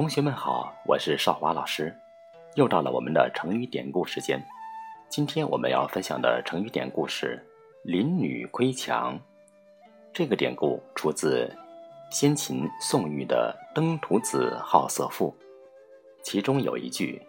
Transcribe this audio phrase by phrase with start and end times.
[0.00, 1.94] 同学们好，我是少华老师，
[2.54, 4.42] 又到了我们的成语典故时间。
[5.10, 7.38] 今天我们要分享的成语典故是
[7.84, 9.20] “邻女窥墙”。
[10.10, 11.54] 这个典故出自
[12.10, 15.36] 先秦宋玉的《登徒子好色赋》，
[16.22, 17.20] 其中有一句：“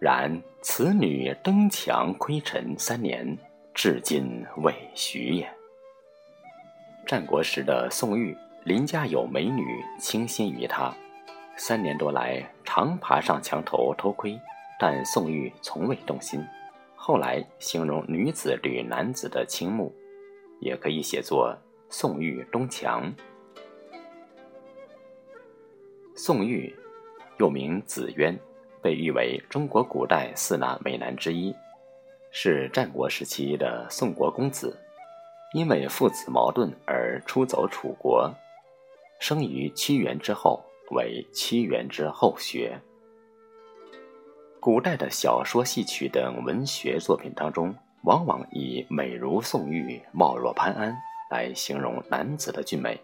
[0.00, 0.28] 然
[0.62, 3.38] 此女登墙窥尘三年，
[3.72, 5.48] 至今未许也。”
[7.06, 9.62] 战国时的宋玉，邻家有美女
[10.00, 10.92] 倾心于他。
[11.58, 14.38] 三年多来，常爬上墙头偷窥，
[14.78, 16.44] 但宋玉从未动心。
[16.94, 19.90] 后来形容女子对男子的倾慕，
[20.60, 21.56] 也可以写作
[21.88, 23.10] “宋玉东墙”。
[26.14, 26.76] 宋玉
[27.38, 28.38] 又名子渊，
[28.82, 31.54] 被誉为中国古代四大美男之一，
[32.30, 34.78] 是战国时期的宋国公子。
[35.54, 38.30] 因为父子矛盾而出走楚国，
[39.20, 40.62] 生于屈原之后。
[40.90, 42.80] 为屈原之后学。
[44.60, 50.96] 古代的小说、戏曲等文学作品当中，往往以美如宋玉、貌若潘安
[51.30, 53.00] 来形容男子的俊美。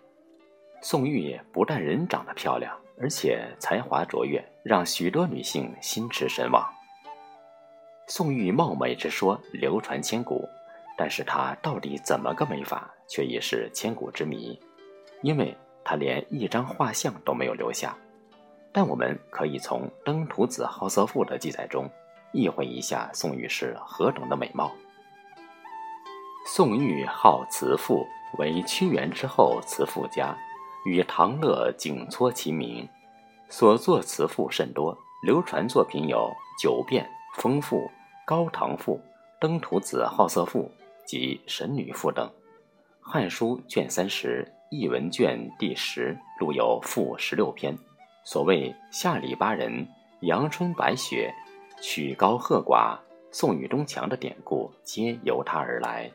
[0.80, 6.68] 宋玉不但人长得漂亮，而且才华卓越，让许多女性心驰神往。
[8.08, 10.48] 宋玉貌美之说流传千古，
[10.98, 14.58] 但是她到底怎么个美法，却已是千古之谜，
[15.22, 15.56] 因为。
[15.84, 17.96] 他连一张画像都没有留下，
[18.72, 21.90] 但我们可以从《登徒子好色赋》的记载中，
[22.32, 24.72] 意会一下宋玉是何等的美貌。
[26.46, 28.06] 宋玉好辞赋，
[28.38, 30.36] 为屈原之后辞赋家，
[30.84, 32.88] 与唐乐景撮齐名，
[33.48, 36.18] 所作辞赋甚多，流传作品有
[36.62, 37.04] 《九变》
[37.40, 37.76] 《风赋》
[38.24, 38.96] 《高唐赋》
[39.40, 40.70] 《登徒子好色赋》
[41.06, 42.26] 及《神女赋》等，
[43.00, 44.44] 《汉书》卷三十。
[44.72, 47.76] 《译文卷》第十录有赋十六篇，
[48.24, 49.86] 所谓下里巴人、
[50.20, 51.30] 阳春白雪、
[51.82, 52.96] 曲高和寡、
[53.30, 56.10] 宋玉东墙的典故，皆由他而来。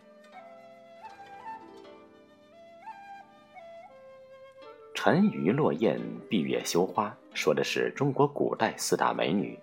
[4.96, 9.56] 沉鱼落雁、闭月羞花，说的是中国古代四大美女。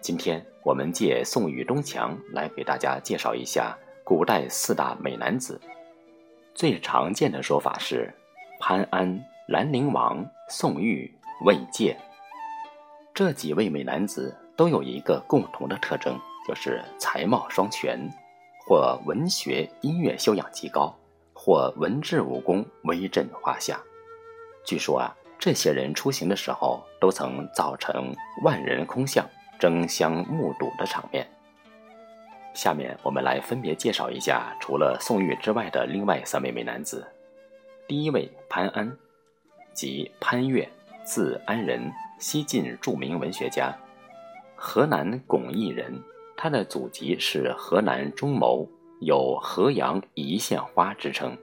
[0.00, 5.60] 今天我们借宋玉东墙来给大家介绍一下古代四大美男子。
[6.56, 8.12] 最常见的说法是。
[8.64, 11.12] 潘安、兰陵王、宋玉、
[11.44, 11.96] 魏介，
[13.12, 17.98] 这几位美男子都有一个共同的特征，就是才貌双全，
[18.64, 20.96] 或文学音乐修养极高，
[21.34, 23.80] 或文治武功威震华夏。
[24.64, 31.26] 据说啊，这些人出行的时候，都曾造成万人空巷、争相目睹的场面。
[32.54, 37.04] 下面我们来分别介绍一下，除了宋玉之外的另外三位美男子。
[37.92, 38.90] 第一位潘安，
[39.74, 40.66] 即潘岳，
[41.04, 43.70] 字安仁，西晋著名文学家，
[44.56, 46.02] 河南巩义人。
[46.34, 48.66] 他的祖籍是河南中牟，
[49.02, 51.36] 有“河阳一线花”之称。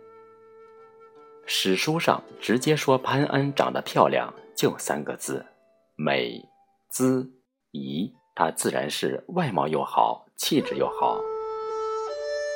[1.45, 5.45] 史书上直接说潘安长得漂亮，就三个字：
[5.95, 6.43] 美、
[6.89, 7.31] 姿、
[7.69, 8.11] 仪。
[8.33, 11.21] 他自然是外貌又好，气质又好。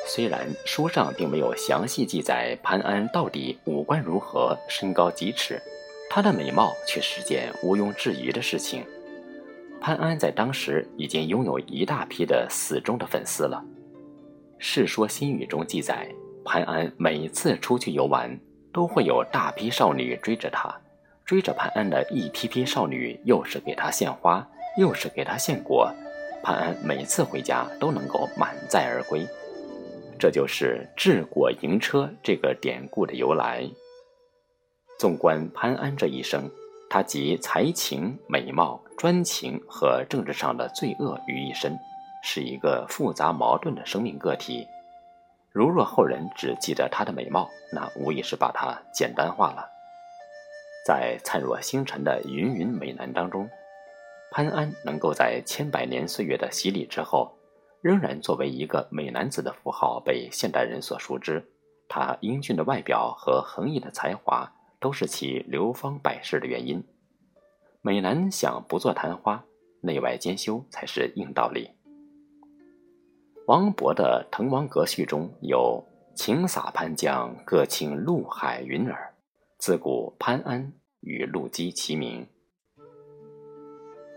[0.06, 5.60] 虽然书上并没有详细记载潘安到底五官如何、身高几尺，
[6.10, 8.84] 他的美貌却是件毋庸置疑的事情。
[9.80, 13.62] 潘安在当时已经拥有一大批的死忠的粉丝了。
[14.58, 16.08] 《世说新语》中记载，
[16.44, 18.38] 潘安每次出去游玩，
[18.72, 20.74] 都会有大批少女追着他，
[21.24, 24.46] 追着潘安的一批批少女，又是给他献花，
[24.78, 25.90] 又是给他献果，
[26.42, 29.26] 潘安每次回家都能够满载而归。
[30.24, 33.68] 这就是“治国迎车”这个典故的由来。
[34.98, 36.50] 纵观潘安这一生，
[36.88, 41.78] 他集才情、美貌、专情和政治上的罪恶于一身，
[42.22, 44.66] 是一个复杂矛盾的生命个体。
[45.52, 49.68] 如若后人只记得他的美貌，那无疑是把他简单化了。
[50.86, 53.46] 在灿若星辰的芸芸美男当中，
[54.30, 57.30] 潘安能够在千百年岁月的洗礼之后。
[57.84, 61.44] 仍然作为一个美男子的符号被现代人所熟知，
[61.86, 64.50] 他英俊的外表和横溢的才华
[64.80, 66.82] 都是其流芳百世的原因。
[67.82, 69.44] 美男想不做昙花，
[69.82, 71.72] 内外兼修才是硬道理。
[73.46, 75.84] 王勃的《滕王阁序》中有
[76.16, 79.14] “晴洒潘江，各倾陆海云尔”，
[79.60, 82.26] 自古潘安与陆机齐名。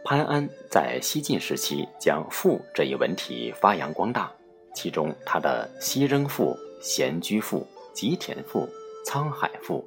[0.09, 4.31] 潘安在西晋时期将赋这一文体发扬光大，
[4.73, 7.59] 其中他的《西征赋》《闲居赋》
[7.93, 8.61] 《吉田赋》
[9.05, 9.85] 《沧海赋》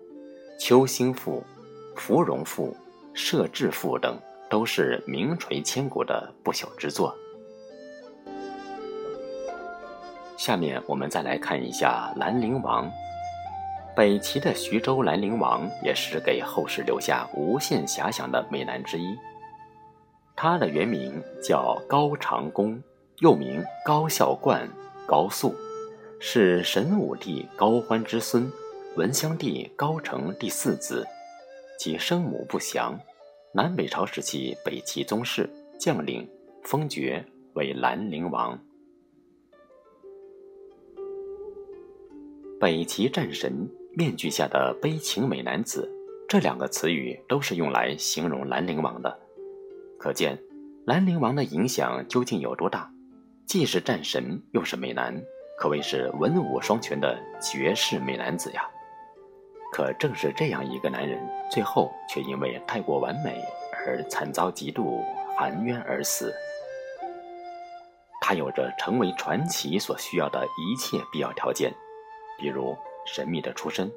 [0.62, 1.42] 《秋兴赋》
[1.98, 2.66] 《芙蓉赋》
[3.14, 4.20] 《摄志赋》等
[4.50, 7.16] 都是名垂千古的不朽之作。
[10.36, 12.92] 下面我们再来看一下兰陵王。
[13.96, 19.16] 北齐的徐州兰陵王也是给后世留下无限遐想的美男之一。
[20.42, 22.82] 他的原名叫高长恭，
[23.18, 24.66] 又名高孝冠、
[25.06, 25.54] 高肃，
[26.18, 28.50] 是神武帝高欢之孙，
[28.96, 31.06] 文襄帝高澄第四子，
[31.78, 32.98] 其生母不详。
[33.52, 35.46] 南北朝时期北齐宗室
[35.78, 36.26] 将领，
[36.62, 37.22] 封爵
[37.52, 38.58] 为兰陵王。
[42.58, 45.86] 北齐战神面具下的悲情美男子，
[46.26, 49.20] 这两个词语都是用来形容兰陵王的。
[50.00, 50.38] 可见，
[50.86, 52.90] 兰陵王的影响究竟有多大？
[53.44, 55.14] 既是战神，又是美男，
[55.58, 58.66] 可谓是文武双全的绝世美男子呀。
[59.70, 61.20] 可正是这样一个男人，
[61.50, 63.44] 最后却因为太过完美
[63.74, 65.04] 而惨遭嫉妒，
[65.36, 66.32] 含冤而死。
[68.22, 71.70] 他有着成为传奇所需要的一切必要条件。
[72.38, 72.74] 比如
[73.04, 73.92] 神秘的出身，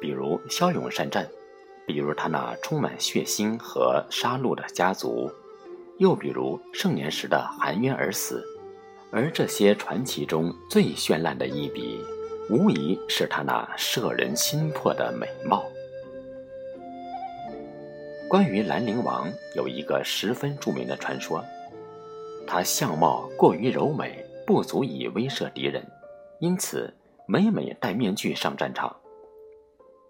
[0.00, 1.28] 比如骁勇善战，
[1.86, 5.30] 比如他那充满血腥和杀戮的家族，
[5.98, 8.44] 又比如盛年时的含冤而死。
[9.10, 11.98] 而这些传奇中最绚烂的一笔，
[12.50, 15.64] 无疑是他那摄人心魄的美貌。
[18.28, 21.44] 关于兰陵王，有一个十分著名的传说：
[22.46, 25.84] 他相貌过于柔美，不足以威慑敌人，
[26.40, 26.92] 因此。
[27.26, 28.94] 每每戴面具上战场。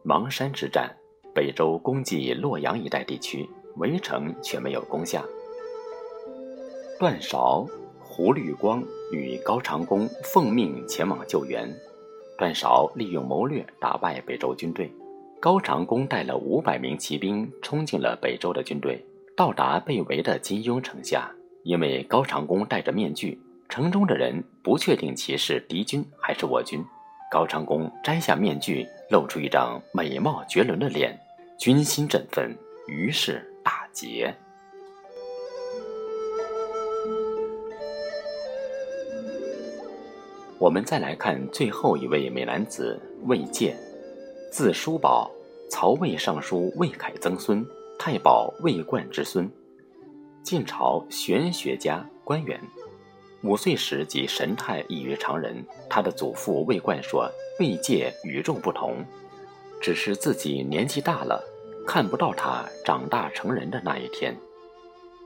[0.05, 0.91] 邙山之战，
[1.33, 5.25] 北周攻击洛阳一带地区，围城却没有攻下。
[6.99, 7.67] 段韶、
[7.99, 11.69] 胡律光与高长恭奉命前往救援。
[12.39, 14.93] 段韶利用谋略打败北周军队，
[15.41, 19.05] 高长恭带了五百名骑兵冲进了北周的军队，
[19.37, 21.31] 到达被围的金庸城下。
[21.65, 26.85] 因为高长恭戴着面具，城中的人不确定其是敌军还是我军。
[27.31, 31.19] 高长恭摘下面具，露出一张美貌绝伦的脸，
[31.59, 32.57] 军心振奋，
[32.87, 34.33] 于是大捷。
[40.59, 43.77] 我们再来看最后一位美男子魏介，
[44.53, 45.31] 字叔宝，
[45.69, 47.67] 曹魏尚书魏凯曾孙，
[47.99, 49.51] 太保魏冠之孙，
[50.43, 52.61] 晋朝玄学家、官员。
[53.43, 55.63] 五岁时即神态异于常人。
[55.91, 57.29] 他的祖父魏冠说
[57.61, 59.05] ：“魏界与众不同，
[59.83, 61.45] 只是自己年纪大了，
[61.87, 64.35] 看不到他长大成人的那一天。”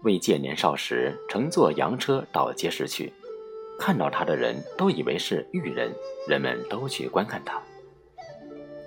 [0.03, 3.13] 魏界年少时乘坐洋车到街市去，
[3.79, 5.93] 看到他的人都以为是玉人，
[6.27, 7.63] 人们都去观看他。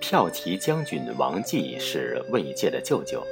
[0.00, 3.24] 骠骑将军王继是魏界的舅舅，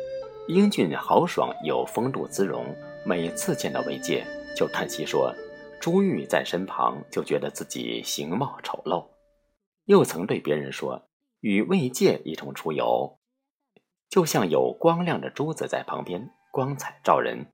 [0.48, 2.64] 英俊豪爽有风度姿容，
[3.04, 4.24] 每次见到魏界
[4.56, 5.34] 就叹息说。
[5.80, 9.08] 朱玉在身旁，就觉得自己形貌丑陋，
[9.86, 11.08] 又曾对别人说
[11.40, 13.18] ：“与魏界一同出游，
[14.10, 17.46] 就像有光亮的珠子在旁边，光彩照人。”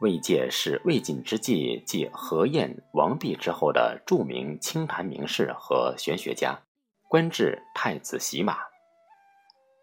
[0.00, 6.60] 魏界是魏晋之际继何晏、王弼之后的著名清谈名士和玄学家，
[7.08, 8.58] 官至太子洗马。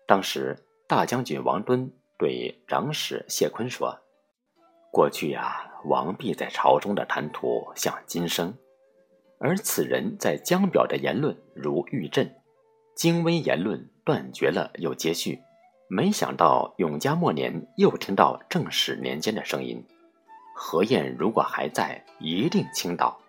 [0.08, 4.00] 当时大将军王敦对长史谢坤说
[4.92, 8.58] ：“过去呀。”王弼在朝中的谈吐像金声，
[9.38, 12.36] 而此人在江表的言论如玉振，
[12.96, 15.40] 精微言论断绝了又接续。
[15.88, 19.86] 没想到永嘉末年又听到正始年间的声音，
[20.58, 23.20] 何晏如果还在，一定倾倒。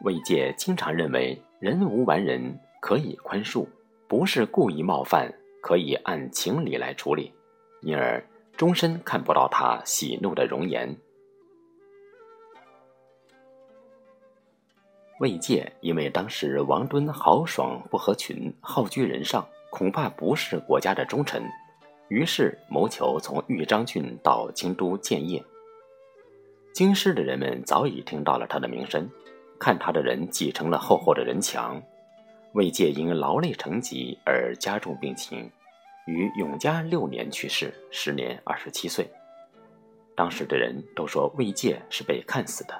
[0.00, 3.68] 魏界经常认为人无完人，可以宽恕，
[4.08, 7.32] 不是故意冒犯，可以按情理来处理，
[7.82, 8.24] 因而。
[8.54, 10.94] 终身看不到他喜怒的容颜。
[15.20, 21.42] 魏界因为当时王敦豪爽不合群，好居人上，恐怕不是国家的忠臣，
[22.12, 25.42] 于是谋求从豫章郡到京都建业。
[26.74, 29.08] 京师的人们早已听到了他的名声，
[29.58, 31.82] 看他的人挤成了厚厚的人墙。
[32.52, 35.50] 魏界因劳累成疾而加重病情。
[36.06, 39.10] 于永嘉六年去世，时年二十七岁。
[40.14, 42.78] 当时的人都说魏界是被看死的，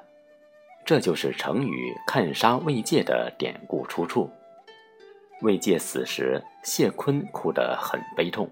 [0.84, 4.28] 这就是成语“看杀魏界”的典故出处。
[5.40, 8.46] 魏界死时，谢坤哭得很悲痛。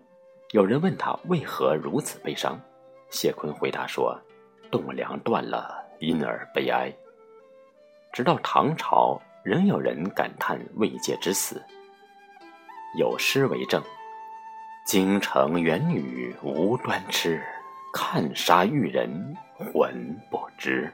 [0.52, 2.60] 有人问他为何如此悲伤，
[3.08, 4.20] 谢坤回答说
[4.68, 6.92] ：“栋梁断了，因而悲哀。”
[8.12, 11.62] 直到唐朝，仍有人感叹魏界之死。
[12.98, 13.80] 有诗为证
[14.84, 17.40] ：“京城元女无端痴，
[17.92, 20.92] 看杀玉人魂不知。”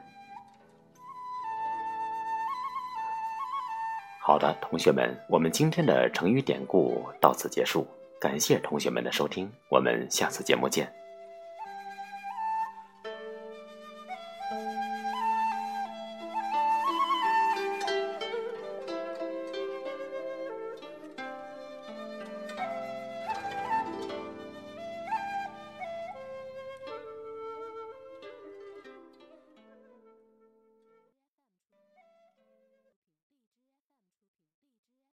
[4.21, 7.87] 好的，同学们，我们今天的成语典故到此结束。
[8.27, 11.06] 感谢同学们的收听我们下次节目见。